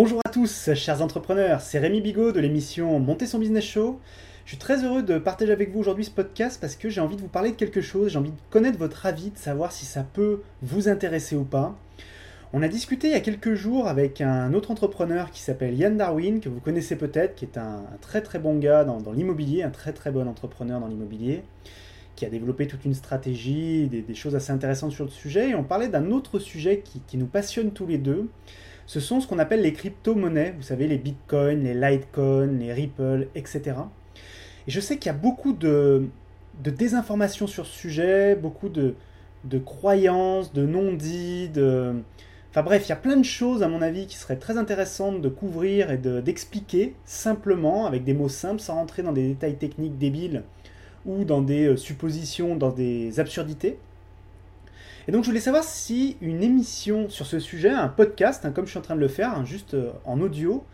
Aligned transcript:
Bonjour 0.00 0.20
à 0.24 0.30
tous, 0.30 0.72
chers 0.74 1.02
entrepreneurs, 1.02 1.60
c'est 1.60 1.80
Rémi 1.80 2.00
Bigot 2.00 2.30
de 2.30 2.38
l'émission 2.38 3.00
Monter 3.00 3.26
son 3.26 3.40
business 3.40 3.64
show. 3.64 3.98
Je 4.44 4.50
suis 4.50 4.56
très 4.56 4.84
heureux 4.84 5.02
de 5.02 5.18
partager 5.18 5.50
avec 5.50 5.72
vous 5.72 5.80
aujourd'hui 5.80 6.04
ce 6.04 6.12
podcast 6.12 6.58
parce 6.60 6.76
que 6.76 6.88
j'ai 6.88 7.00
envie 7.00 7.16
de 7.16 7.20
vous 7.20 7.26
parler 7.26 7.50
de 7.50 7.56
quelque 7.56 7.80
chose, 7.80 8.12
j'ai 8.12 8.18
envie 8.20 8.30
de 8.30 8.36
connaître 8.48 8.78
votre 8.78 9.06
avis, 9.06 9.30
de 9.30 9.36
savoir 9.36 9.72
si 9.72 9.86
ça 9.86 10.04
peut 10.04 10.42
vous 10.62 10.88
intéresser 10.88 11.34
ou 11.34 11.42
pas. 11.42 11.76
On 12.52 12.62
a 12.62 12.68
discuté 12.68 13.08
il 13.08 13.12
y 13.12 13.16
a 13.16 13.20
quelques 13.20 13.54
jours 13.54 13.88
avec 13.88 14.20
un 14.20 14.54
autre 14.54 14.70
entrepreneur 14.70 15.32
qui 15.32 15.40
s'appelle 15.40 15.74
Yann 15.74 15.96
Darwin, 15.96 16.38
que 16.38 16.48
vous 16.48 16.60
connaissez 16.60 16.94
peut-être, 16.94 17.34
qui 17.34 17.46
est 17.46 17.58
un, 17.58 17.82
très 18.00 18.20
très 18.20 18.38
bon 18.38 18.56
gars 18.56 18.84
dans, 18.84 19.00
l'immobilier, 19.10 19.64
un 19.64 19.70
très 19.70 19.92
très 19.92 20.12
bon 20.12 20.28
entrepreneur 20.28 20.78
dans 20.78 20.86
l'immobilier, 20.86 21.42
qui 22.14 22.24
a 22.24 22.30
développé 22.30 22.68
toute 22.68 22.84
une 22.84 22.94
stratégie, 22.94 23.88
des, 23.88 24.14
choses 24.14 24.36
assez 24.36 24.52
intéressantes 24.52 24.92
sur 24.92 25.06
le 25.06 25.10
sujet. 25.10 25.50
Et 25.50 25.54
on 25.56 25.64
parlait 25.64 25.88
d'un 25.88 26.12
autre 26.12 26.38
sujet 26.38 26.84
qui 26.84 27.16
nous 27.16 27.26
passionne 27.26 27.72
tous 27.72 27.88
les 27.88 27.98
deux 27.98 28.28
ce 28.88 29.00
sont 29.00 29.20
ce 29.20 29.28
qu'on 29.28 29.38
appelle 29.38 29.60
les 29.60 29.74
crypto-monnaies, 29.74 30.54
vous 30.56 30.62
savez, 30.62 30.86
les 30.86 30.96
bitcoins, 30.96 31.62
les 31.62 31.74
litecoins, 31.74 32.58
les 32.58 32.72
ripple, 32.72 33.28
etc. 33.34 33.76
Et 34.66 34.70
je 34.70 34.80
sais 34.80 34.96
qu'il 34.96 35.12
y 35.12 35.14
a 35.14 35.18
beaucoup 35.18 35.52
de, 35.52 36.08
de 36.64 36.70
désinformation 36.70 37.46
sur 37.46 37.66
ce 37.66 37.78
sujet, 37.78 38.34
beaucoup 38.34 38.70
de, 38.70 38.94
croyances, 39.66 40.54
de 40.54 40.64
non-dits, 40.64 41.50
de... 41.50 41.96
Enfin 42.48 42.62
bref, 42.62 42.86
il 42.86 42.88
y 42.88 42.92
a 42.92 42.96
plein 42.96 43.18
de 43.18 43.26
choses 43.26 43.62
à 43.62 43.68
mon 43.68 43.82
avis 43.82 44.06
qui 44.06 44.16
seraient 44.16 44.38
très 44.38 44.56
intéressantes 44.56 45.20
de 45.20 45.28
couvrir 45.28 45.90
et 45.90 45.98
d'expliquer 45.98 46.94
simplement, 47.04 47.84
avec 47.84 48.04
des 48.04 48.14
mots 48.14 48.30
simples, 48.30 48.60
sans 48.60 48.76
rentrer 48.76 49.02
dans 49.02 49.12
des 49.12 49.28
détails 49.28 49.56
techniques 49.56 49.98
débiles 49.98 50.44
ou 51.04 51.24
dans 51.24 51.42
des 51.42 51.66
euh, 51.66 51.76
suppositions, 51.76 52.56
dans 52.56 52.70
des 52.70 53.20
absurdités. 53.20 53.78
Et 55.08 55.10
donc 55.10 55.24
je 55.24 55.30
voulais 55.30 55.40
savoir 55.40 55.64
si 55.64 56.18
une 56.20 56.42
émission 56.42 57.08
sur 57.08 57.24
ce 57.24 57.38
sujet, 57.38 57.70
un 57.70 57.88
podcast, 57.88 58.44
hein, 58.44 58.52
comme 58.52 58.66
je 58.66 58.70
suis 58.70 58.78
en 58.78 58.82
train 58.82 58.94
de 58.94 59.00
le 59.00 59.08
faire, 59.08 59.32
hein, 59.32 59.42
juste 59.42 59.72
euh, 59.72 59.90
en 60.04 60.20
audio, 60.20 60.64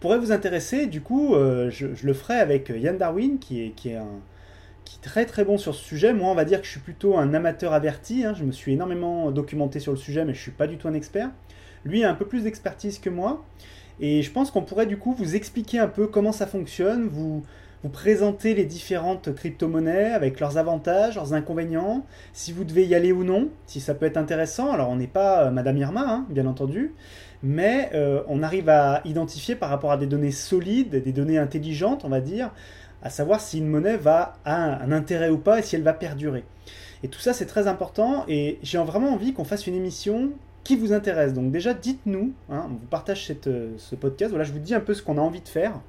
pourrait 0.00 0.18
vous 0.18 0.32
intéresser. 0.32 0.86
Du 0.86 1.02
coup, 1.02 1.34
euh, 1.34 1.68
je, 1.70 1.88
le 2.02 2.14
ferai 2.14 2.36
avec 2.36 2.72
Yann 2.74 2.96
Darwin, 2.96 3.38
qui 3.38 3.62
est, 3.62 3.70
qui 3.72 3.90
est 3.90 3.96
un, 3.96 4.08
qui 4.86 4.96
est 4.96 5.04
très 5.06 5.26
très 5.26 5.44
bon 5.44 5.58
sur 5.58 5.74
ce 5.74 5.84
sujet. 5.84 6.14
Moi, 6.14 6.30
on 6.30 6.34
va 6.34 6.46
dire 6.46 6.60
que 6.60 6.66
je 6.66 6.70
suis 6.70 6.80
plutôt 6.80 7.18
un 7.18 7.34
amateur 7.34 7.74
averti. 7.74 8.24
Hein. 8.24 8.32
Je 8.34 8.44
me 8.44 8.52
suis 8.52 8.72
énormément 8.72 9.30
documenté 9.30 9.78
sur 9.78 9.92
le 9.92 9.98
sujet, 9.98 10.24
mais 10.24 10.32
je 10.32 10.38
ne 10.38 10.42
suis 10.42 10.52
pas 10.52 10.66
du 10.66 10.78
tout 10.78 10.88
un 10.88 10.94
expert. 10.94 11.28
Lui 11.84 12.02
a 12.02 12.10
un 12.10 12.14
peu 12.14 12.24
plus 12.24 12.44
d'expertise 12.44 12.98
que 12.98 13.10
moi. 13.10 13.44
Et 14.00 14.22
je 14.22 14.32
pense 14.32 14.50
qu'on 14.50 14.62
pourrait 14.62 14.86
du 14.86 14.96
coup 14.96 15.12
vous 15.12 15.36
expliquer 15.36 15.78
un 15.78 15.88
peu 15.88 16.06
comment 16.06 16.32
ça 16.32 16.46
fonctionne, 16.46 17.08
vous, 17.08 17.44
vous 17.82 17.88
présenter 17.88 18.54
les 18.54 18.64
différentes 18.64 19.34
crypto-monnaies 19.34 20.12
avec 20.12 20.38
leurs 20.38 20.56
avantages, 20.56 21.16
leurs 21.16 21.34
inconvénients, 21.34 22.06
si 22.32 22.52
vous 22.52 22.64
devez 22.64 22.86
y 22.86 22.94
aller 22.94 23.10
ou 23.10 23.24
non, 23.24 23.48
si 23.66 23.80
ça 23.80 23.94
peut 23.94 24.06
être 24.06 24.16
intéressant. 24.16 24.72
Alors 24.72 24.88
on 24.88 24.96
n'est 24.96 25.08
pas 25.08 25.46
euh, 25.46 25.50
Madame 25.50 25.76
Irma, 25.78 26.04
hein, 26.06 26.26
bien 26.28 26.46
entendu, 26.46 26.94
mais 27.42 27.90
euh, 27.94 28.22
on 28.28 28.42
arrive 28.42 28.68
à 28.68 29.00
identifier 29.04 29.56
par 29.56 29.68
rapport 29.68 29.90
à 29.90 29.96
des 29.96 30.06
données 30.06 30.30
solides, 30.30 31.02
des 31.02 31.12
données 31.12 31.38
intelligentes, 31.38 32.04
on 32.04 32.08
va 32.08 32.20
dire, 32.20 32.52
à 33.02 33.10
savoir 33.10 33.40
si 33.40 33.58
une 33.58 33.66
monnaie 33.66 33.96
va 33.96 34.34
a 34.44 34.54
un, 34.54 34.92
intérêt 34.92 35.30
ou 35.30 35.38
pas 35.38 35.58
et 35.58 35.62
si 35.62 35.74
elle 35.74 35.82
va 35.82 35.92
perdurer. 35.92 36.44
Et 37.02 37.08
tout 37.08 37.18
ça 37.18 37.32
c'est 37.32 37.46
très 37.46 37.66
important 37.66 38.24
et 38.28 38.60
j'ai 38.62 38.78
vraiment 38.78 39.12
envie 39.12 39.32
qu'on 39.32 39.44
fasse 39.44 39.66
une 39.66 39.74
émission 39.74 40.30
qui 40.64 40.76
vous 40.76 40.92
intéresse. 40.92 41.32
Donc 41.32 41.50
déjà 41.50 41.74
dites-nous, 41.74 42.32
hein, 42.50 42.66
on 42.70 42.74
vous 42.74 42.86
partage 42.90 43.32
euh, 43.46 43.72
ce 43.76 43.94
podcast, 43.94 44.30
voilà 44.30 44.44
je 44.44 44.52
vous 44.52 44.58
dis 44.58 44.74
un 44.74 44.80
peu 44.80 44.94
ce 44.94 45.02
qu'on 45.02 45.18
a 45.18 45.20
envie 45.20 45.40
de 45.40 45.48
faire. 45.48 45.80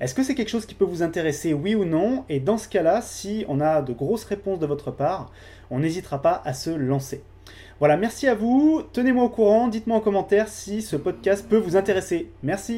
Est-ce 0.00 0.14
que 0.14 0.22
c'est 0.22 0.34
quelque 0.34 0.50
chose 0.50 0.66
qui 0.66 0.74
peut 0.74 0.84
vous 0.84 1.02
intéresser, 1.02 1.52
oui 1.52 1.74
ou 1.74 1.84
non? 1.84 2.24
Et 2.28 2.38
dans 2.38 2.56
ce 2.56 2.68
cas-là, 2.68 3.02
si 3.02 3.44
on 3.48 3.60
a 3.60 3.82
de 3.82 3.92
grosses 3.92 4.24
réponses 4.24 4.60
de 4.60 4.66
votre 4.66 4.92
part, 4.92 5.32
on 5.70 5.80
n'hésitera 5.80 6.22
pas 6.22 6.40
à 6.44 6.54
se 6.54 6.70
lancer. 6.70 7.22
Voilà, 7.80 7.96
merci 7.96 8.26
à 8.26 8.34
vous, 8.34 8.82
tenez-moi 8.92 9.24
au 9.24 9.28
courant, 9.28 9.68
dites-moi 9.68 9.96
en 9.96 10.00
commentaire 10.00 10.48
si 10.48 10.82
ce 10.82 10.96
podcast 10.96 11.46
peut 11.48 11.58
vous 11.58 11.76
intéresser. 11.76 12.30
Merci 12.42 12.76